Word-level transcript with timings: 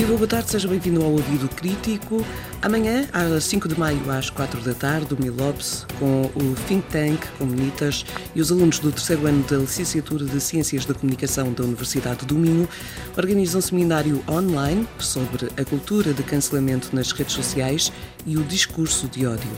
Viva, 0.00 0.16
boa 0.16 0.26
tarde, 0.26 0.50
seja 0.50 0.66
bem-vindo 0.66 1.04
ao 1.04 1.10
Ouvido 1.10 1.46
Crítico. 1.46 2.24
Amanhã, 2.62 3.06
às 3.12 3.44
5 3.44 3.68
de 3.68 3.78
maio, 3.78 4.00
às 4.10 4.30
4 4.30 4.58
da 4.62 4.72
tarde, 4.72 5.12
o 5.12 5.22
Milopes, 5.22 5.84
com 5.98 6.22
o 6.22 6.54
Think 6.66 6.88
Tank 6.90 7.26
Comunitas 7.36 8.06
e 8.34 8.40
os 8.40 8.50
alunos 8.50 8.78
do 8.78 8.90
terceiro 8.90 9.26
ano 9.26 9.44
da 9.44 9.58
Licenciatura 9.58 10.24
de 10.24 10.40
Ciências 10.40 10.86
da 10.86 10.94
Comunicação 10.94 11.52
da 11.52 11.64
Universidade 11.64 12.24
do 12.24 12.34
Minho, 12.34 12.66
organizam 13.14 13.58
um 13.58 13.62
seminário 13.62 14.24
online 14.26 14.88
sobre 14.98 15.48
a 15.54 15.64
cultura 15.66 16.14
de 16.14 16.22
cancelamento 16.22 16.96
nas 16.96 17.12
redes 17.12 17.34
sociais 17.34 17.92
e 18.24 18.38
o 18.38 18.42
discurso 18.42 19.06
de 19.06 19.26
ódio. 19.26 19.50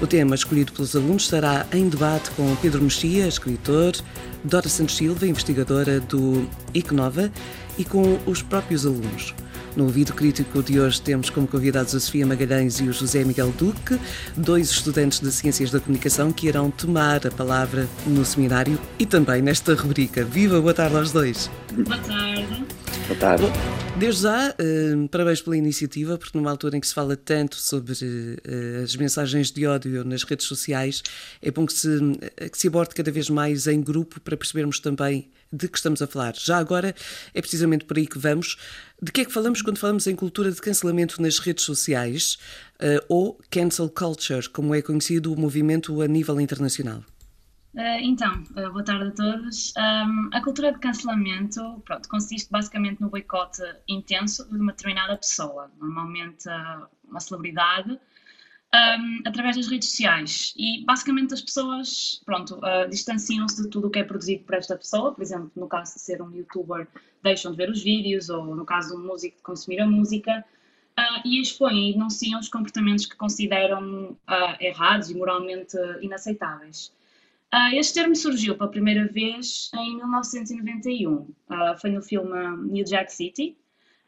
O 0.00 0.06
tema 0.06 0.36
escolhido 0.36 0.70
pelos 0.70 0.94
alunos 0.94 1.24
estará 1.24 1.66
em 1.72 1.88
debate 1.88 2.30
com 2.36 2.54
Pedro 2.62 2.80
Mexia, 2.80 3.26
escritor, 3.26 3.96
Dora 4.44 4.68
Santos 4.68 4.96
Silva, 4.96 5.26
investigadora 5.26 5.98
do 5.98 6.48
ICNOVA, 6.72 7.32
e 7.76 7.84
com 7.84 8.20
os 8.24 8.40
próprios 8.40 8.86
alunos. 8.86 9.34
No 9.76 9.84
ouvido 9.84 10.12
crítico 10.12 10.62
de 10.62 10.80
hoje 10.80 11.00
temos 11.00 11.30
como 11.30 11.46
convidados 11.46 11.94
a 11.94 12.00
Sofia 12.00 12.26
Magalhães 12.26 12.80
e 12.80 12.84
o 12.84 12.92
José 12.92 13.24
Miguel 13.24 13.52
Duque, 13.56 13.98
dois 14.36 14.70
estudantes 14.70 15.20
de 15.20 15.30
Ciências 15.30 15.70
da 15.70 15.80
Comunicação 15.80 16.32
que 16.32 16.48
irão 16.48 16.70
tomar 16.70 17.26
a 17.26 17.30
palavra 17.30 17.88
no 18.06 18.24
seminário 18.24 18.78
e 18.98 19.06
também 19.06 19.42
nesta 19.42 19.74
rubrica. 19.74 20.24
Viva, 20.24 20.60
boa 20.60 20.74
tarde 20.74 20.96
aos 20.96 21.12
dois. 21.12 21.50
Boa 21.72 21.98
tarde. 21.98 22.79
Boa 23.10 23.18
tarde. 23.18 23.44
Desde 23.98 24.22
já, 24.22 24.50
uh, 24.50 25.08
parabéns 25.08 25.42
pela 25.42 25.56
iniciativa, 25.56 26.16
porque 26.16 26.38
numa 26.38 26.48
altura 26.48 26.76
em 26.76 26.80
que 26.80 26.86
se 26.86 26.94
fala 26.94 27.16
tanto 27.16 27.56
sobre 27.56 27.92
uh, 27.92 28.84
as 28.84 28.94
mensagens 28.94 29.50
de 29.50 29.66
ódio 29.66 30.04
nas 30.04 30.22
redes 30.22 30.46
sociais, 30.46 31.02
é 31.42 31.50
bom 31.50 31.66
que 31.66 31.72
se, 31.72 31.88
que 32.52 32.56
se 32.56 32.68
aborde 32.68 32.94
cada 32.94 33.10
vez 33.10 33.28
mais 33.28 33.66
em 33.66 33.82
grupo 33.82 34.20
para 34.20 34.36
percebermos 34.36 34.78
também 34.78 35.28
de 35.52 35.66
que 35.66 35.76
estamos 35.76 36.00
a 36.00 36.06
falar. 36.06 36.36
Já 36.36 36.58
agora, 36.58 36.94
é 37.34 37.40
precisamente 37.40 37.84
por 37.84 37.98
aí 37.98 38.06
que 38.06 38.16
vamos. 38.16 38.56
De 39.02 39.10
que 39.10 39.22
é 39.22 39.24
que 39.24 39.32
falamos 39.32 39.60
quando 39.60 39.78
falamos 39.78 40.06
em 40.06 40.14
cultura 40.14 40.52
de 40.52 40.60
cancelamento 40.60 41.20
nas 41.20 41.40
redes 41.40 41.64
sociais 41.64 42.38
uh, 42.76 43.04
ou 43.08 43.40
cancel 43.50 43.88
culture, 43.88 44.48
como 44.48 44.72
é 44.72 44.80
conhecido 44.80 45.32
o 45.32 45.36
movimento 45.36 46.00
a 46.00 46.06
nível 46.06 46.40
internacional? 46.40 47.02
Uh, 47.72 48.02
então, 48.02 48.42
uh, 48.56 48.72
boa 48.72 48.82
tarde 48.82 49.08
a 49.08 49.10
todos. 49.12 49.72
A 49.76 50.40
cultura 50.42 50.72
de 50.72 50.80
cancelamento 50.80 51.80
pronto, 51.84 52.08
consiste 52.08 52.50
basicamente 52.50 53.00
no 53.00 53.08
boicote 53.08 53.62
intenso 53.86 54.48
de 54.50 54.56
uma 54.56 54.72
determinada 54.72 55.16
pessoa, 55.16 55.70
normalmente 55.78 56.48
uh, 56.48 56.88
uma 57.08 57.20
celebridade, 57.20 57.98
através 59.24 59.56
das 59.56 59.68
redes 59.68 59.88
sociais. 59.88 60.52
E 60.56 60.84
basicamente 60.84 61.34
as 61.34 61.40
pessoas, 61.40 62.22
pronto, 62.24 62.60
distanciam-se 62.88 63.62
de 63.62 63.68
tudo 63.68 63.88
o 63.88 63.90
que 63.90 63.98
é 63.98 64.04
produzido 64.04 64.44
por 64.44 64.54
esta 64.54 64.76
pessoa. 64.76 65.12
Por 65.12 65.22
exemplo, 65.22 65.50
no 65.56 65.66
caso 65.66 65.94
de 65.94 66.00
ser 66.00 66.22
um 66.22 66.30
youtuber, 66.32 66.86
deixam 67.20 67.50
de 67.50 67.56
ver 67.56 67.68
os 67.68 67.82
vídeos, 67.82 68.30
ou 68.30 68.54
no 68.54 68.64
caso 68.64 68.90
de 68.90 69.02
um 69.02 69.06
músico, 69.06 69.36
de 69.36 69.42
consumir 69.42 69.80
a 69.80 69.86
música. 69.86 70.44
Uh, 70.96 71.20
e 71.24 71.40
expõem 71.40 71.90
e 71.90 71.92
denunciam 71.94 72.38
os 72.38 72.48
comportamentos 72.48 73.06
que 73.06 73.16
consideram 73.16 74.12
uh, 74.12 74.16
errados 74.60 75.10
e 75.10 75.16
moralmente 75.16 75.76
inaceitáveis. 76.00 76.92
Uh, 77.52 77.74
este 77.74 77.94
termo 77.94 78.14
surgiu 78.14 78.56
pela 78.56 78.70
primeira 78.70 79.08
vez 79.08 79.70
em 79.74 79.96
1991. 79.96 81.34
foi 81.80 81.90
no 81.90 82.00
filme 82.00 82.56
New 82.70 82.84
Jack 82.84 83.12
City, 83.12 83.56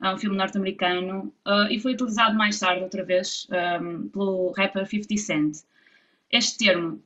é 0.00 0.14
um 0.14 0.18
filme 0.18 0.36
norte-americano, 0.36 1.32
e 1.70 1.80
foi 1.80 1.94
utilizado 1.94 2.36
mais 2.36 2.58
tarde, 2.58 2.82
outra 2.82 3.04
vez, 3.04 3.48
pelo 4.12 4.52
rapper 4.52 4.86
50 4.86 5.16
Cent. 5.16 5.56
Este 6.30 6.64
termo 6.64 7.00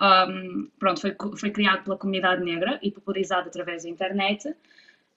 pronto, 0.79 1.01
foi, 1.01 1.17
foi 1.37 1.51
criado 1.51 1.85
pela 1.85 1.97
comunidade 1.97 2.45
negra 2.45 2.79
e 2.83 2.91
popularizado 2.91 3.49
através 3.49 3.83
da 3.85 3.89
internet 3.89 4.55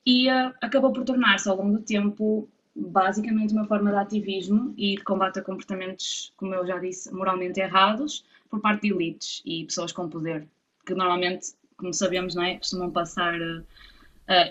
e 0.06 0.30
acabou 0.62 0.92
por 0.92 1.03
tornar-se, 1.03 1.47
ao 1.50 1.58
longo 1.58 1.78
do 1.78 1.84
tempo, 1.84 2.50
basicamente 2.75 3.53
uma 3.53 3.66
forma 3.66 3.92
de 3.92 3.97
ativismo 3.97 4.73
e 4.78 4.95
de 4.95 5.03
combate 5.03 5.40
a 5.40 5.42
comportamentos, 5.42 6.34
como 6.38 6.53
eu 6.56 6.66
já 6.66 6.80
disse, 6.80 7.14
moralmente 7.14 7.59
errados 7.59 8.25
por 8.50 8.59
parte 8.59 8.84
de 8.84 8.94
elites 8.94 9.41
e 9.46 9.66
pessoas 9.66 9.91
com 9.91 10.09
poder, 10.09 10.47
que 10.89 10.95
normalmente, 10.95 11.53
como 11.77 11.94
sabemos, 11.94 12.33
não 12.33 12.41
é, 12.41 12.57
costumam 12.57 12.89
passar 12.89 13.39
uh, 13.39 13.63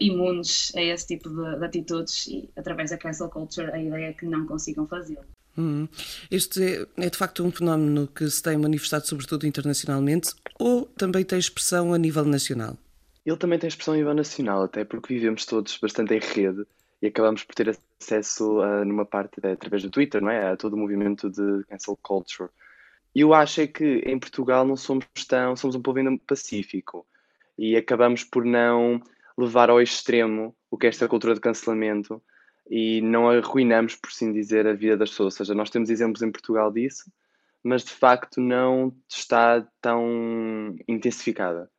imunes 0.01 0.73
a 0.77 0.81
esse 0.81 1.09
tipo 1.09 1.29
de, 1.29 1.59
de, 1.59 1.65
atitudes 1.65 2.29
e 2.29 2.49
através 2.57 2.91
da 2.91 2.97
cancel 2.97 3.29
culture 3.29 3.69
a 3.73 3.79
ideia 3.83 4.11
é 4.11 4.13
que 4.13 4.25
não 4.25 4.47
consigam 4.47 4.87
fazê-lo. 4.87 5.25
Hum. 5.59 5.89
Este 6.31 6.63
é, 6.63 7.07
é, 7.07 7.11
de 7.11 7.19
facto 7.19 7.45
um 7.45 7.51
fenómeno 7.51 8.07
que 8.07 8.31
se 8.31 8.41
tem 8.41 8.57
manifestado 8.57 9.05
sobretudo 9.09 9.49
internacionalmente 9.49 10.33
ou 10.61 10.87
também 10.87 11.25
tem 11.25 11.41
expressão 11.41 11.93
a 11.93 11.99
nível 11.99 12.25
nacional? 12.25 12.79
Ele 13.27 13.37
também 13.37 13.59
tem 13.59 13.67
expressão 13.67 13.95
a 13.95 13.97
nível 13.97 14.15
nacional, 14.15 14.63
até 14.63 14.85
porque 14.85 15.13
vivemos 15.13 15.45
todos 15.45 15.77
bastante 15.79 16.15
em 16.15 16.21
rede 16.21 16.65
e 17.03 17.09
acabamos 17.09 17.43
por 17.43 17.57
ter 17.57 17.77
acesso 18.01 18.61
a, 18.61 18.85
numa 18.85 19.05
parte 19.05 19.41
de, 19.41 19.49
através 19.49 19.83
do 19.83 19.91
Twitter, 19.91 20.23
não 20.23 20.31
é? 20.31 20.53
A 20.53 20.57
todo 20.57 20.75
o 20.75 20.77
movimento 20.77 21.29
de 21.29 21.65
cancel 21.65 21.99
culture. 22.01 22.49
E 23.15 23.21
eu 23.21 23.35
acho 23.35 23.61
é 23.61 23.67
que 23.67 24.03
em 24.07 24.19
Portugal 24.19 24.67
não 24.67 24.77
somos 24.77 25.07
tão, 25.27 25.57
somos 25.57 25.75
um 25.75 25.83
povo 25.83 25.99
ainda 25.99 26.17
pacífico 26.27 27.07
e 27.57 27.77
acabamos 27.77 28.23
por 28.23 28.45
não 28.45 29.03
levar 29.37 29.71
ao 29.71 29.81
extremo 29.81 30.55
o 30.71 30.77
que 30.77 30.87
é 30.87 30.89
esta 30.89 31.09
cultura 31.09 31.35
de 31.35 31.41
cancelamento 31.41 32.23
e 32.71 33.01
não 33.01 33.31
arruinamos, 33.31 33.97
por 33.97 34.09
assim 34.09 34.33
dizer, 34.33 34.67
a 34.67 34.75
vida 34.75 34.97
das 34.97 35.11
pessoas. 35.11 35.35
Ou 35.35 35.39
seja, 35.39 35.55
nós 35.55 35.71
temos 35.71 35.91
exemplos 35.91 36.23
em 36.23 36.31
Portugal 36.31 36.71
disso, 36.71 37.11
mas 37.63 37.85
de 37.85 37.91
facto 37.91 38.41
não 38.41 38.95
está 39.09 39.67
tão 39.81 40.77
intensificada. 40.87 41.71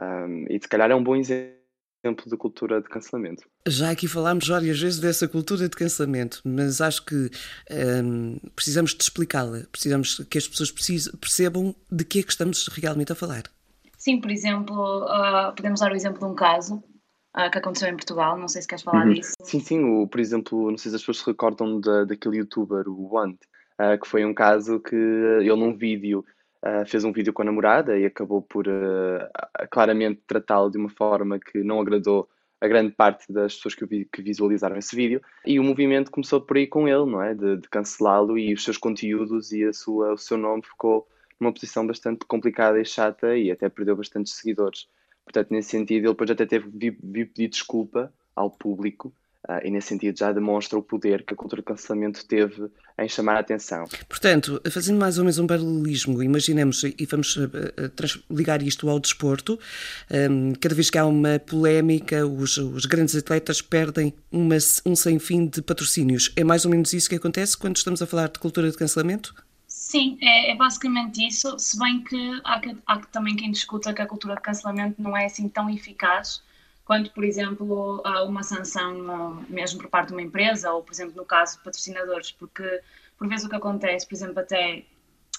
Um, 0.00 0.46
e 0.50 0.60
se 0.60 0.68
calhar 0.68 0.90
é 0.90 0.94
um 0.94 1.04
bom 1.04 1.14
exemplo 1.14 1.63
de 2.12 2.36
cultura 2.36 2.80
de 2.80 2.88
cancelamento. 2.88 3.44
Já 3.66 3.90
aqui 3.90 4.06
falámos 4.06 4.46
várias 4.46 4.78
vezes 4.78 4.98
dessa 4.98 5.26
cultura 5.26 5.68
de 5.68 5.76
cancelamento, 5.76 6.40
mas 6.44 6.80
acho 6.80 7.04
que 7.04 7.30
um, 8.02 8.38
precisamos 8.54 8.94
de 8.94 9.02
explicá-la, 9.02 9.62
precisamos 9.70 10.18
que 10.28 10.36
as 10.36 10.46
pessoas 10.46 10.70
percebam 10.70 11.74
de 11.90 12.04
que 12.04 12.20
é 12.20 12.22
que 12.22 12.30
estamos 12.30 12.68
realmente 12.68 13.12
a 13.12 13.14
falar. 13.14 13.44
Sim, 13.96 14.20
por 14.20 14.30
exemplo, 14.30 15.04
uh, 15.04 15.54
podemos 15.56 15.80
dar 15.80 15.90
o 15.90 15.94
exemplo 15.94 16.18
de 16.18 16.26
um 16.26 16.34
caso 16.34 16.82
uh, 17.34 17.50
que 17.50 17.56
aconteceu 17.56 17.88
em 17.88 17.96
Portugal. 17.96 18.38
Não 18.38 18.48
sei 18.48 18.60
se 18.60 18.68
queres 18.68 18.84
falar 18.84 19.06
uhum. 19.06 19.14
disso. 19.14 19.32
Sim, 19.42 19.60
sim. 19.60 19.82
O, 19.82 20.06
por 20.06 20.20
exemplo, 20.20 20.70
não 20.70 20.76
sei 20.76 20.90
se 20.90 20.96
as 20.96 21.02
pessoas 21.02 21.18
se 21.20 21.26
recordam 21.26 21.80
da, 21.80 22.04
daquele 22.04 22.36
youtuber, 22.38 22.86
o 22.86 23.14
Want, 23.14 23.38
uh, 23.80 23.98
que 23.98 24.06
foi 24.06 24.26
um 24.26 24.34
caso 24.34 24.78
que 24.78 24.94
ele 24.94 25.56
num 25.56 25.74
vídeo 25.74 26.22
uh, 26.64 26.86
fez 26.86 27.04
um 27.04 27.12
vídeo 27.12 27.32
com 27.32 27.42
a 27.42 27.44
namorada 27.44 27.98
e 27.98 28.06
acabou 28.06 28.42
por 28.42 28.66
claramente 29.70 30.22
tratá-lo 30.26 30.70
de 30.70 30.78
uma 30.78 30.88
forma 30.88 31.38
que 31.38 31.62
não 31.62 31.80
agradou 31.80 32.28
a 32.60 32.68
grande 32.68 32.92
parte 32.92 33.30
das 33.30 33.54
pessoas 33.56 33.74
que, 33.74 33.84
vi, 33.84 34.08
que, 34.10 34.22
visualizaram 34.22 34.76
esse 34.76 34.96
vídeo. 34.96 35.20
E 35.44 35.60
o 35.60 35.62
movimento 35.62 36.10
começou 36.10 36.40
por 36.40 36.56
aí 36.56 36.66
com 36.66 36.88
ele, 36.88 37.04
não 37.04 37.20
é? 37.20 37.34
De, 37.34 37.58
de 37.58 37.68
cancelá-lo 37.68 38.38
e 38.38 38.54
os 38.54 38.64
seus 38.64 38.78
conteúdos 38.78 39.52
e 39.52 39.64
a 39.64 39.72
sua, 39.72 40.14
o 40.14 40.18
seu 40.18 40.38
nome 40.38 40.62
ficou 40.64 41.06
numa 41.38 41.52
posição 41.52 41.86
bastante 41.86 42.24
complicada 42.24 42.80
e 42.80 42.84
chata 42.84 43.36
e 43.36 43.50
até 43.50 43.68
perdeu 43.68 43.96
bastantes 43.96 44.34
seguidores. 44.34 44.88
Portanto, 45.24 45.50
nesse 45.50 45.70
sentido, 45.70 46.04
ele 46.04 46.12
depois 46.12 46.30
até 46.30 46.46
teve 46.46 46.70
de 46.70 46.92
pedir 46.92 47.48
desculpa 47.48 48.12
ao 48.34 48.50
público 48.50 49.12
Uh, 49.46 49.60
e 49.62 49.70
nesse 49.70 49.88
sentido 49.88 50.18
já 50.18 50.32
demonstra 50.32 50.78
o 50.78 50.82
poder 50.82 51.22
que 51.22 51.34
a 51.34 51.36
cultura 51.36 51.60
de 51.60 51.66
cancelamento 51.66 52.24
teve 52.26 52.66
em 52.98 53.08
chamar 53.08 53.36
a 53.36 53.40
atenção. 53.40 53.84
Portanto, 54.08 54.58
fazendo 54.70 54.98
mais 54.98 55.18
ou 55.18 55.24
menos 55.24 55.38
um 55.38 55.46
paralelismo, 55.46 56.22
imaginemos, 56.22 56.82
e 56.82 57.04
vamos 57.04 57.36
uh, 57.36 57.50
ligar 58.30 58.62
isto 58.62 58.88
ao 58.88 58.98
desporto, 58.98 59.58
um, 60.30 60.54
cada 60.54 60.74
vez 60.74 60.88
que 60.88 60.96
há 60.96 61.04
uma 61.04 61.38
polémica, 61.38 62.26
os, 62.26 62.56
os 62.56 62.86
grandes 62.86 63.14
atletas 63.14 63.60
perdem 63.60 64.14
uma, 64.32 64.56
um 64.86 64.96
sem 64.96 65.18
fim 65.18 65.46
de 65.46 65.60
patrocínios. 65.60 66.32
É 66.36 66.42
mais 66.42 66.64
ou 66.64 66.70
menos 66.70 66.94
isso 66.94 67.10
que 67.10 67.16
acontece 67.16 67.54
quando 67.58 67.76
estamos 67.76 68.00
a 68.00 68.06
falar 68.06 68.28
de 68.28 68.38
cultura 68.38 68.70
de 68.70 68.78
cancelamento? 68.78 69.34
Sim, 69.68 70.16
é, 70.22 70.52
é, 70.52 70.56
basicamente 70.56 71.26
isso, 71.26 71.58
se 71.58 71.78
bem 71.78 72.02
que 72.02 72.40
há, 72.44 72.60
que 72.60 72.74
há 72.86 72.98
também 73.06 73.36
quem 73.36 73.50
discuta 73.50 73.92
que 73.92 74.00
a 74.00 74.06
cultura 74.06 74.36
de 74.36 74.40
cancelamento 74.40 75.02
não 75.02 75.14
é 75.14 75.26
assim 75.26 75.48
tão 75.48 75.68
eficaz 75.68 76.42
quanto, 76.84 77.10
por 77.12 77.24
exemplo, 77.24 78.02
uma 78.26 78.42
sanção 78.42 79.44
mesmo 79.48 79.80
por 79.80 79.88
parte 79.88 80.08
de 80.08 80.14
uma 80.14 80.22
empresa 80.22 80.72
ou, 80.72 80.82
por 80.82 80.92
exemplo, 80.92 81.16
no 81.16 81.24
caso 81.24 81.58
de 81.58 81.64
patrocinadores, 81.64 82.30
porque 82.32 82.80
por 83.16 83.28
vezes 83.28 83.46
o 83.46 83.48
que 83.48 83.56
acontece, 83.56 84.06
por 84.06 84.14
exemplo, 84.14 84.40
até 84.40 84.84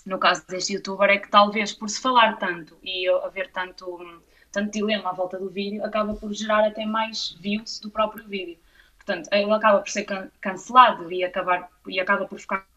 no 0.06 0.18
caso 0.20 0.46
deste 0.48 0.74
youtuber, 0.74 1.10
é 1.10 1.18
que 1.18 1.30
talvez 1.30 1.74
por 1.74 1.90
se 1.90 2.00
falar 2.00 2.38
tanto 2.38 2.78
e 2.84 3.08
haver 3.10 3.52
tanto, 3.52 4.22
tanto 4.52 4.72
dilema 4.72 5.10
à 5.10 5.14
volta 5.14 5.38
do 5.40 5.50
vídeo, 5.50 5.84
acaba 5.84 6.14
por 6.14 6.32
gerar 6.34 6.66
até 6.66 6.86
mais 6.86 7.36
views 7.40 7.80
do 7.80 7.90
próprio 7.90 8.24
vídeo. 8.28 8.58
Portanto, 8.98 9.30
ele 9.32 9.52
acaba 9.52 9.80
por 9.80 9.90
ser 9.90 10.06
cancelado 10.42 11.12
e, 11.12 11.24
acabar, 11.24 11.70
e 11.88 12.00
acaba 12.00 12.26
por 12.28 12.40
ficar 12.40 12.68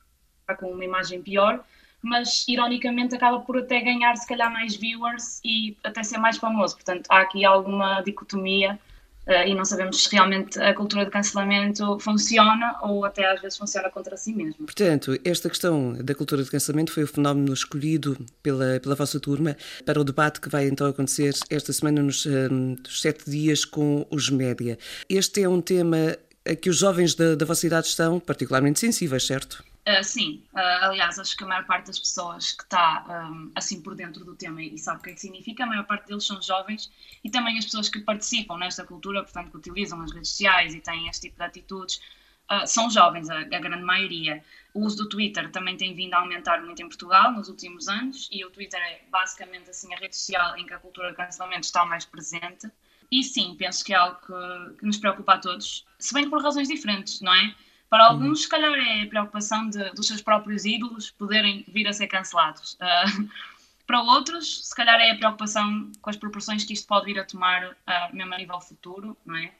com 0.58 0.72
uma 0.72 0.84
imagem 0.84 1.22
pior, 1.22 1.62
mas 2.02 2.44
ironicamente 2.48 3.14
acaba 3.14 3.40
por 3.40 3.58
até 3.58 3.80
ganhar 3.80 4.16
se 4.16 4.26
calhar 4.26 4.52
mais 4.52 4.76
viewers 4.76 5.40
e 5.44 5.76
até 5.82 6.02
ser 6.02 6.18
mais 6.18 6.36
famoso. 6.36 6.74
Portanto, 6.74 7.06
há 7.08 7.20
aqui 7.20 7.44
alguma 7.44 8.00
dicotomia 8.02 8.78
uh, 9.26 9.46
e 9.46 9.54
não 9.54 9.64
sabemos 9.64 10.04
se 10.04 10.12
realmente 10.12 10.58
a 10.60 10.72
cultura 10.74 11.04
de 11.04 11.10
cancelamento 11.10 11.98
funciona 11.98 12.76
ou 12.82 13.04
até 13.04 13.30
às 13.30 13.40
vezes 13.40 13.58
funciona 13.58 13.90
contra 13.90 14.16
si 14.16 14.32
mesmo. 14.32 14.64
Portanto, 14.64 15.18
esta 15.24 15.48
questão 15.48 15.92
da 15.94 16.14
cultura 16.14 16.42
de 16.42 16.50
cancelamento 16.50 16.92
foi 16.92 17.02
o 17.02 17.06
fenómeno 17.08 17.52
escolhido 17.52 18.16
pela, 18.42 18.78
pela 18.80 18.94
vossa 18.94 19.18
turma 19.18 19.56
para 19.84 20.00
o 20.00 20.04
debate 20.04 20.40
que 20.40 20.48
vai 20.48 20.66
então 20.68 20.86
acontecer 20.86 21.34
esta 21.50 21.72
semana 21.72 22.02
nos, 22.02 22.24
uh, 22.24 22.48
nos 22.50 23.00
sete 23.00 23.28
dias 23.28 23.64
com 23.64 24.06
os 24.10 24.30
média. 24.30 24.78
Este 25.08 25.42
é 25.42 25.48
um 25.48 25.60
tema 25.60 26.16
a 26.46 26.54
que 26.54 26.70
os 26.70 26.78
jovens 26.78 27.14
da, 27.14 27.34
da 27.34 27.44
vossa 27.44 27.66
idade 27.66 27.88
estão 27.88 28.18
particularmente 28.18 28.80
sensíveis, 28.80 29.26
certo? 29.26 29.62
Uh, 29.88 30.04
sim, 30.04 30.44
uh, 30.52 30.84
aliás, 30.84 31.18
acho 31.18 31.34
que 31.34 31.44
a 31.44 31.46
maior 31.46 31.64
parte 31.64 31.86
das 31.86 31.98
pessoas 31.98 32.52
que 32.52 32.62
está 32.62 33.06
um, 33.08 33.50
assim 33.54 33.80
por 33.80 33.94
dentro 33.94 34.22
do 34.22 34.36
tema 34.36 34.62
e 34.62 34.76
sabe 34.76 35.00
o 35.00 35.02
que 35.02 35.08
é 35.08 35.12
que 35.14 35.20
significa, 35.20 35.64
a 35.64 35.66
maior 35.66 35.86
parte 35.86 36.08
deles 36.08 36.26
são 36.26 36.42
jovens 36.42 36.92
e 37.24 37.30
também 37.30 37.56
as 37.56 37.64
pessoas 37.64 37.88
que 37.88 38.00
participam 38.00 38.58
nesta 38.58 38.84
cultura, 38.84 39.22
portanto, 39.22 39.50
que 39.50 39.56
utilizam 39.56 39.98
as 40.02 40.12
redes 40.12 40.28
sociais 40.28 40.74
e 40.74 40.80
têm 40.82 41.08
este 41.08 41.28
tipo 41.28 41.38
de 41.38 41.42
atitudes, 41.42 42.02
uh, 42.50 42.66
são 42.66 42.90
jovens, 42.90 43.30
a, 43.30 43.38
a, 43.38 43.44
grande 43.44 43.82
maioria. 43.82 44.44
O 44.74 44.84
uso 44.84 44.98
do 44.98 45.08
Twitter 45.08 45.50
também 45.50 45.74
tem 45.74 45.94
vindo 45.94 46.12
a 46.12 46.18
aumentar 46.18 46.60
muito 46.60 46.82
em 46.82 46.86
Portugal 46.86 47.32
nos 47.32 47.48
últimos 47.48 47.88
anos 47.88 48.28
e 48.30 48.44
o 48.44 48.50
Twitter 48.50 48.78
é 48.78 49.04
basicamente 49.10 49.70
assim 49.70 49.94
a 49.94 49.96
rede 49.96 50.14
social 50.14 50.54
em 50.58 50.66
que 50.66 50.74
a 50.74 50.78
cultura 50.78 51.12
de 51.12 51.16
cancelamento 51.16 51.64
está 51.64 51.86
mais 51.86 52.04
presente. 52.04 52.70
E 53.10 53.24
sim, 53.24 53.56
penso 53.58 53.82
que 53.82 53.94
é 53.94 53.96
algo 53.96 54.20
que, 54.20 54.74
que 54.80 54.84
nos 54.84 54.98
preocupa 54.98 55.32
a 55.32 55.38
todos, 55.38 55.86
se 55.98 56.12
bem 56.12 56.24
que 56.24 56.30
por 56.30 56.42
razões 56.42 56.68
diferentes, 56.68 57.22
não 57.22 57.32
é? 57.32 57.54
Para 57.90 58.04
uhum. 58.04 58.10
alguns, 58.10 58.42
se 58.42 58.48
calhar, 58.48 58.72
é 58.72 59.02
a 59.02 59.06
preocupação 59.06 59.68
de, 59.68 59.90
dos 59.92 60.06
seus 60.06 60.20
próprios 60.20 60.64
ídolos 60.64 61.10
poderem 61.10 61.64
vir 61.68 61.88
a 61.88 61.92
ser 61.92 62.06
cancelados. 62.06 62.74
Uh, 62.74 63.28
para 63.86 64.02
outros, 64.02 64.68
se 64.68 64.74
calhar, 64.74 65.00
é 65.00 65.12
a 65.12 65.16
preocupação 65.16 65.90
com 66.02 66.10
as 66.10 66.16
proporções 66.16 66.64
que 66.64 66.74
isto 66.74 66.86
pode 66.86 67.06
vir 67.06 67.18
a 67.18 67.24
tomar, 67.24 67.70
uh, 67.70 68.14
mesmo 68.14 68.34
a 68.34 68.38
nível 68.38 68.60
futuro, 68.60 69.16
não 69.24 69.36
é? 69.36 69.52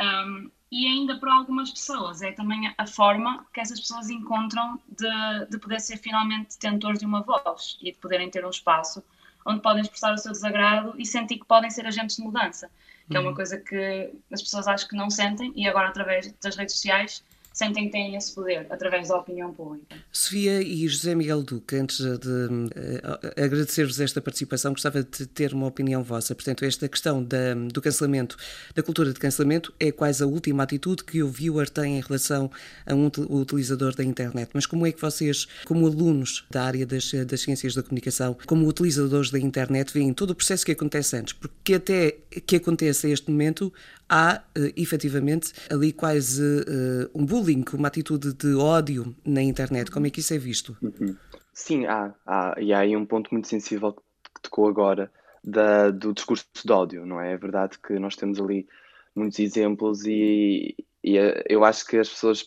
Um, 0.00 0.50
e 0.72 0.86
ainda 0.86 1.18
para 1.18 1.34
algumas 1.34 1.70
pessoas 1.70 2.22
é 2.22 2.32
também 2.32 2.72
a 2.78 2.86
forma 2.86 3.44
que 3.52 3.60
essas 3.60 3.80
pessoas 3.80 4.08
encontram 4.08 4.80
de, 4.88 5.46
de 5.50 5.58
poder 5.58 5.80
ser 5.80 5.96
finalmente 5.96 6.54
detentores 6.54 7.00
de 7.00 7.04
uma 7.04 7.22
voz 7.22 7.76
e 7.82 7.92
de 7.92 7.98
poderem 7.98 8.30
ter 8.30 8.46
um 8.46 8.50
espaço 8.50 9.02
onde 9.44 9.60
podem 9.60 9.82
expressar 9.82 10.14
o 10.14 10.18
seu 10.18 10.32
desagrado 10.32 10.94
e 10.96 11.04
sentir 11.04 11.38
que 11.38 11.44
podem 11.44 11.70
ser 11.70 11.86
agentes 11.86 12.16
de 12.16 12.22
mudança, 12.22 12.70
que 13.08 13.12
uhum. 13.12 13.16
é 13.16 13.20
uma 13.20 13.30
uhum. 13.30 13.34
coisa 13.34 13.58
que 13.58 14.12
as 14.32 14.40
pessoas 14.40 14.68
acho 14.68 14.88
que 14.88 14.94
não 14.94 15.10
sentem 15.10 15.52
e 15.56 15.68
agora 15.68 15.88
através 15.88 16.32
das 16.40 16.56
redes 16.56 16.74
sociais 16.76 17.24
sentem 17.52 17.86
que 17.86 17.92
têm 17.92 18.16
esse 18.16 18.34
poder 18.34 18.66
através 18.70 19.08
da 19.08 19.16
opinião 19.16 19.52
pública. 19.52 19.96
Sofia 20.12 20.62
e 20.62 20.86
José 20.88 21.14
Miguel 21.14 21.42
Duque, 21.42 21.76
antes 21.76 21.98
de 21.98 22.06
uh, 22.06 23.42
agradecer-vos 23.42 24.00
esta 24.00 24.20
participação, 24.20 24.72
gostava 24.72 25.02
de 25.02 25.26
ter 25.26 25.52
uma 25.52 25.66
opinião 25.66 26.02
vossa. 26.02 26.34
Portanto, 26.34 26.64
esta 26.64 26.88
questão 26.88 27.22
da, 27.22 27.54
do 27.54 27.82
cancelamento, 27.82 28.36
da 28.74 28.82
cultura 28.82 29.12
de 29.12 29.18
cancelamento, 29.18 29.74
é 29.78 29.90
quase 29.90 30.22
a 30.22 30.26
última 30.26 30.62
atitude 30.62 31.04
que 31.04 31.22
o 31.22 31.28
viewer 31.28 31.68
tem 31.68 31.98
em 31.98 32.00
relação 32.00 32.50
a 32.86 32.94
um 32.94 33.10
utilizador 33.30 33.94
da 33.94 34.04
internet. 34.04 34.50
Mas 34.54 34.66
como 34.66 34.86
é 34.86 34.92
que 34.92 35.00
vocês, 35.00 35.46
como 35.64 35.86
alunos 35.86 36.46
da 36.50 36.64
área 36.64 36.86
das, 36.86 37.10
das 37.26 37.40
ciências 37.40 37.74
da 37.74 37.82
comunicação, 37.82 38.36
como 38.46 38.66
utilizadores 38.66 39.30
da 39.30 39.38
internet, 39.38 39.92
veem 39.92 40.12
todo 40.12 40.30
o 40.30 40.34
processo 40.34 40.64
que 40.64 40.72
acontece 40.72 41.16
antes? 41.16 41.32
Porque 41.32 41.74
até 41.74 42.16
que 42.46 42.56
aconteça 42.56 43.08
este 43.08 43.30
momento, 43.30 43.72
há 44.10 44.42
uh, 44.58 44.72
efetivamente 44.76 45.52
ali 45.70 45.92
quase 45.92 46.42
uh, 46.42 47.10
um 47.14 47.24
bullying, 47.24 47.64
uma 47.72 47.88
atitude 47.88 48.34
de 48.34 48.54
ódio 48.56 49.14
na 49.24 49.40
internet. 49.40 49.90
Como 49.90 50.06
é 50.06 50.10
que 50.10 50.18
isso 50.18 50.34
é 50.34 50.38
visto? 50.38 50.76
Uhum. 50.82 51.16
Sim, 51.54 51.86
há, 51.86 52.12
há. 52.26 52.54
E 52.58 52.72
há 52.72 52.80
aí 52.80 52.96
um 52.96 53.06
ponto 53.06 53.30
muito 53.30 53.46
sensível 53.46 53.92
que 53.92 54.42
tocou 54.42 54.68
agora 54.68 55.10
da, 55.44 55.90
do 55.90 56.12
discurso 56.12 56.46
de 56.64 56.72
ódio, 56.72 57.06
não 57.06 57.20
é? 57.20 57.32
É 57.32 57.36
verdade 57.36 57.78
que 57.78 57.98
nós 57.98 58.16
temos 58.16 58.40
ali 58.40 58.66
muitos 59.14 59.38
exemplos 59.38 60.04
e, 60.04 60.74
e 61.02 61.18
eh, 61.18 61.44
eu 61.48 61.64
acho 61.64 61.86
que 61.86 61.96
as 61.96 62.08
pessoas 62.08 62.44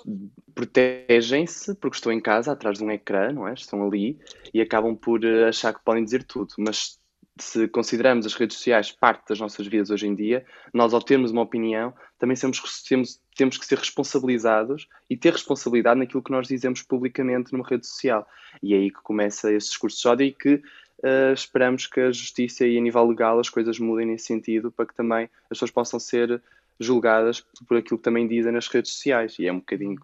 protegem-se 0.56 1.76
porque 1.76 1.98
estão 1.98 2.12
em 2.12 2.22
casa 2.22 2.52
atrás 2.52 2.78
de 2.78 2.84
um 2.84 2.92
ecrã, 2.92 3.32
não 3.32 3.48
é? 3.48 3.54
Estão 3.54 3.86
ali 3.86 4.20
e 4.54 4.62
acabam 4.62 4.96
por 4.96 5.26
achar 5.48 5.74
que 5.74 5.84
podem 5.84 6.04
dizer 6.04 6.24
tudo, 6.24 6.54
mas 6.58 7.00
se 7.40 7.68
consideramos 7.68 8.26
as 8.26 8.36
redes 8.36 8.58
sociais 8.58 8.92
parte 8.92 9.28
das 9.30 9.40
nossas 9.40 9.66
vidas 9.66 9.90
hoje 9.90 10.08
em 10.08 10.14
dia, 10.14 10.46
nós, 10.74 10.94
ao 10.94 11.02
termos 11.02 11.32
uma 11.32 11.42
opinião, 11.42 11.94
também 12.20 12.38
temos, 12.38 12.84
temos, 12.84 13.20
temos 13.36 13.58
que 13.58 13.66
ser 13.66 13.78
responsabilizados 13.80 14.88
e 15.10 15.18
ter 15.18 15.34
responsabilidade 15.34 16.00
naquilo 16.00 16.22
que 16.22 16.32
nós 16.32 16.48
dizemos 16.48 16.84
publicamente 16.84 17.52
numa 17.52 17.68
rede 17.68 17.88
social. 17.88 18.28
E 18.62 18.74
é 18.74 18.78
aí 18.78 18.92
que 18.92 19.02
começa 19.02 19.52
esse 19.52 19.70
discurso 19.70 20.00
de 20.00 20.08
ódio 20.08 20.26
e 20.28 20.32
que 20.32 20.54
uh, 20.54 21.34
esperamos 21.34 21.88
que 21.88 22.00
a 22.00 22.12
justiça 22.12 22.68
e 22.68 22.78
a 22.78 22.82
nível 22.82 23.06
legal 23.08 23.40
as 23.40 23.50
coisas 23.50 23.80
mudem 23.80 24.06
nesse 24.06 24.26
sentido 24.26 24.72
para 24.72 24.86
que 24.86 24.94
também 24.94 25.26
as 25.46 25.50
pessoas 25.50 25.72
possam 25.72 26.00
ser 26.00 26.42
julgadas 26.80 27.44
por 27.68 27.78
aquilo 27.78 27.98
que 27.98 28.04
também 28.04 28.28
dizem 28.28 28.52
nas 28.52 28.68
redes 28.68 28.92
sociais. 28.92 29.40
E 29.40 29.48
é 29.48 29.52
um 29.52 29.58
bocadinho 29.60 30.00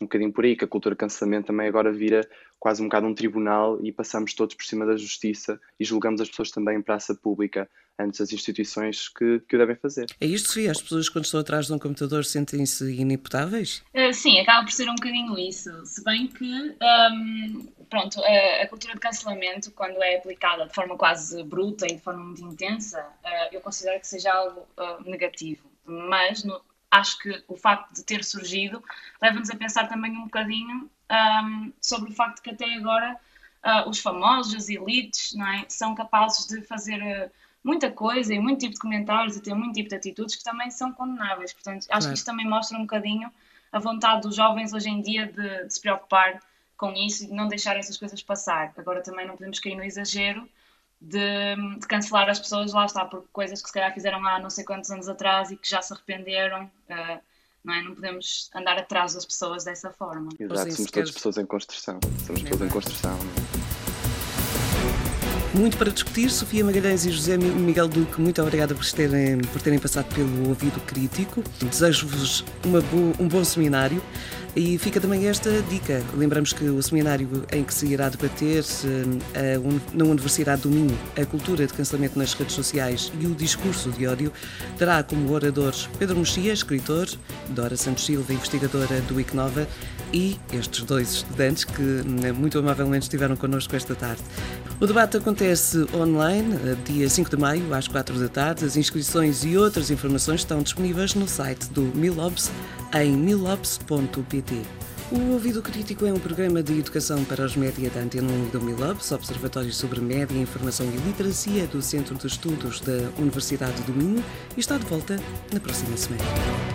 um 0.00 0.06
bocadinho 0.06 0.32
por 0.32 0.44
aí, 0.44 0.56
que 0.56 0.64
a 0.64 0.68
cultura 0.68 0.94
de 0.94 0.98
cancelamento 0.98 1.48
também 1.48 1.66
agora 1.66 1.92
vira 1.92 2.28
quase 2.58 2.80
um 2.80 2.86
bocado 2.86 3.06
um 3.06 3.14
tribunal 3.14 3.78
e 3.84 3.92
passamos 3.92 4.32
todos 4.32 4.54
por 4.54 4.64
cima 4.64 4.86
da 4.86 4.96
justiça 4.96 5.60
e 5.78 5.84
julgamos 5.84 6.20
as 6.20 6.28
pessoas 6.28 6.50
também 6.50 6.78
em 6.78 6.82
praça 6.82 7.14
pública 7.14 7.68
antes 7.98 8.20
das 8.20 8.32
instituições 8.32 9.08
que, 9.08 9.40
que 9.40 9.56
o 9.56 9.58
devem 9.58 9.74
fazer. 9.74 10.06
É 10.20 10.26
isto, 10.26 10.48
Sofia? 10.48 10.70
As 10.70 10.80
pessoas 10.80 11.08
quando 11.08 11.24
estão 11.24 11.40
atrás 11.40 11.66
de 11.66 11.72
um 11.72 11.78
computador 11.80 12.24
sentem-se 12.24 12.94
inimputáveis? 12.94 13.82
Uh, 13.92 14.12
sim, 14.14 14.38
acaba 14.38 14.64
por 14.64 14.72
ser 14.72 14.88
um 14.88 14.94
bocadinho 14.94 15.36
isso. 15.36 15.70
Se 15.84 16.04
bem 16.04 16.28
que, 16.28 16.44
um, 16.44 17.66
pronto, 17.90 18.22
a, 18.22 18.62
a, 18.62 18.68
cultura 18.68 18.94
de 18.94 19.00
cancelamento, 19.00 19.72
quando 19.72 20.00
é 20.00 20.16
aplicada 20.16 20.66
de 20.66 20.74
forma 20.74 20.96
quase 20.96 21.42
bruta 21.42 21.86
e 21.86 21.96
de 21.96 22.00
forma 22.00 22.22
muito 22.22 22.44
intensa, 22.44 23.00
uh, 23.00 23.48
eu 23.52 23.60
considero 23.60 23.98
que 23.98 24.06
seja 24.06 24.32
algo 24.32 24.60
uh, 24.60 25.10
negativo. 25.10 25.68
Mas, 25.84 26.44
no, 26.44 26.60
acho 26.90 27.18
que 27.18 27.44
o 27.48 27.56
facto 27.56 27.94
de 27.94 28.04
ter 28.04 28.24
surgido 28.24 28.82
leva-nos 29.20 29.50
a 29.50 29.56
pensar 29.56 29.88
também 29.88 30.12
um 30.12 30.24
bocadinho 30.24 30.90
um, 31.10 31.72
sobre 31.80 32.10
o 32.10 32.14
facto 32.14 32.42
que 32.42 32.50
até 32.50 32.74
agora 32.74 33.16
uh, 33.64 33.88
os 33.88 33.98
famosos, 33.98 34.54
as 34.54 34.68
elites, 34.68 35.34
é, 35.36 35.64
são 35.68 35.94
capazes 35.94 36.46
de 36.46 36.62
fazer 36.62 37.00
uh, 37.00 37.30
muita 37.62 37.90
coisa 37.90 38.32
e 38.32 38.38
muito 38.38 38.60
tipo 38.60 38.74
de 38.74 38.80
comentários 38.80 39.36
e 39.36 39.42
ter 39.42 39.54
muito 39.54 39.74
tipo 39.74 39.88
de 39.88 39.96
atitudes 39.96 40.36
que 40.36 40.44
também 40.44 40.70
são 40.70 40.92
condenáveis. 40.92 41.52
Portanto, 41.52 41.82
acho 41.82 41.88
claro. 41.88 42.06
que 42.06 42.14
isto 42.14 42.26
também 42.26 42.48
mostra 42.48 42.78
um 42.78 42.82
bocadinho 42.82 43.30
a 43.70 43.78
vontade 43.78 44.22
dos 44.22 44.34
jovens 44.34 44.72
hoje 44.72 44.88
em 44.88 45.02
dia 45.02 45.26
de, 45.26 45.64
de 45.64 45.74
se 45.74 45.80
preocupar 45.80 46.40
com 46.76 46.92
isso 46.92 47.24
e 47.24 47.26
de 47.26 47.32
não 47.34 47.48
deixar 47.48 47.76
essas 47.76 47.98
coisas 47.98 48.22
passar. 48.22 48.72
Agora 48.76 49.02
também 49.02 49.26
não 49.26 49.36
podemos 49.36 49.58
cair 49.58 49.76
no 49.76 49.84
exagero 49.84 50.48
de, 51.00 51.54
de, 51.78 51.86
cancelar 51.86 52.28
as 52.28 52.38
pessoas, 52.38 52.72
lá 52.72 52.86
está, 52.86 53.04
por 53.04 53.24
coisas 53.32 53.62
que 53.62 53.68
se 53.68 53.72
calhar 53.72 53.92
fizeram 53.94 54.24
há 54.26 54.38
não 54.38 54.50
sei 54.50 54.64
quantos 54.64 54.90
anos 54.90 55.08
atrás 55.08 55.50
e 55.50 55.56
que 55.56 55.68
já 55.68 55.80
se 55.80 55.92
arrependeram. 55.92 56.64
Uh, 56.88 57.20
não, 57.64 57.74
é? 57.74 57.82
não 57.82 57.94
podemos 57.94 58.50
andar 58.54 58.78
atrás 58.78 59.14
das 59.14 59.24
pessoas 59.24 59.64
dessa 59.64 59.90
forma. 59.90 60.30
Exato, 60.38 60.72
somos 60.72 60.90
todas 60.90 61.10
pessoas 61.10 61.38
em 61.38 61.46
construção. 61.46 62.00
Somos 62.26 62.42
pessoas 62.42 62.62
em 62.62 62.68
construção. 62.68 63.18
Muito 65.54 65.78
para 65.78 65.90
discutir, 65.90 66.30
Sofia 66.30 66.62
Magalhães 66.62 67.06
e 67.06 67.10
José 67.10 67.38
Miguel 67.38 67.88
Duque, 67.88 68.20
muito 68.20 68.40
obrigada 68.42 68.74
por 68.74 68.84
terem, 68.84 69.38
por 69.38 69.62
terem 69.62 69.78
passado 69.78 70.06
pelo 70.14 70.48
ouvido 70.48 70.78
crítico. 70.80 71.42
Desejo-vos 71.62 72.44
um 73.18 73.26
bom 73.26 73.42
seminário. 73.44 74.02
E 74.56 74.76
fica 74.76 75.00
também 75.00 75.28
esta 75.28 75.62
dica. 75.70 76.02
Lembramos 76.16 76.52
que 76.52 76.64
o 76.64 76.82
seminário 76.82 77.46
em 77.52 77.62
que 77.62 77.72
se 77.72 77.86
irá 77.86 78.08
debater 78.08 78.64
eh, 79.34 79.56
na 79.94 80.04
Universidade 80.04 80.62
do 80.62 80.70
Minho 80.70 80.98
a 81.16 81.24
cultura 81.24 81.64
de 81.64 81.72
cancelamento 81.72 82.18
nas 82.18 82.32
redes 82.34 82.56
sociais 82.56 83.12
e 83.20 83.26
o 83.26 83.36
discurso 83.36 83.90
de 83.90 84.06
ódio 84.06 84.32
terá 84.76 85.00
como 85.02 85.30
oradores 85.32 85.88
Pedro 85.98 86.16
Mexia, 86.16 86.52
escritor, 86.52 87.08
Dora 87.50 87.76
Santos 87.76 88.04
Silva, 88.04 88.32
investigadora 88.32 89.00
do 89.02 89.20
ICNOVA, 89.20 89.68
e 90.12 90.38
estes 90.52 90.82
dois 90.82 91.12
estudantes 91.12 91.64
que 91.64 91.82
né, 91.82 92.32
muito 92.32 92.58
amavelmente 92.58 93.04
estiveram 93.04 93.36
connosco 93.36 93.76
esta 93.76 93.94
tarde. 93.94 94.22
O 94.80 94.86
debate 94.86 95.16
acontece 95.18 95.47
online, 95.94 96.54
eh, 96.56 96.76
dia 96.84 97.08
5 97.08 97.30
de 97.30 97.36
maio, 97.36 97.72
às 97.72 97.88
4 97.88 98.18
da 98.18 98.28
tarde. 98.28 98.64
As 98.64 98.76
inscrições 98.76 99.44
e 99.44 99.56
outras 99.56 99.90
informações 99.90 100.40
estão 100.40 100.62
disponíveis 100.62 101.14
no 101.14 101.26
site 101.26 101.66
do 101.70 101.82
Milobs 101.94 102.50
em 102.94 103.12
milobs.pt. 103.12 104.62
O 105.10 105.32
Ouvido 105.32 105.62
Crítico 105.62 106.04
é 106.04 106.12
um 106.12 106.18
programa 106.18 106.62
de 106.62 106.78
educação 106.78 107.24
para 107.24 107.46
os 107.46 107.56
média 107.56 107.88
da 107.88 108.00
Antena 108.00 108.30
1 108.30 108.46
e 108.46 108.50
do 108.50 108.60
Milobs, 108.60 109.10
Observatório 109.10 109.72
sobre 109.72 110.02
Média, 110.02 110.36
Informação 110.36 110.86
e 110.86 110.96
Literacia 111.06 111.66
do 111.66 111.80
Centro 111.80 112.14
de 112.14 112.26
Estudos 112.26 112.80
da 112.80 113.10
Universidade 113.18 113.80
do 113.84 113.94
Minho, 113.94 114.22
e 114.54 114.60
está 114.60 114.76
de 114.76 114.84
volta 114.84 115.18
na 115.50 115.60
próxima 115.60 115.96
semana. 115.96 116.67